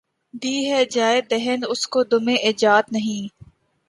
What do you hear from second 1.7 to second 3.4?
اس کو دمِ ایجاد’’ نہیں‘‘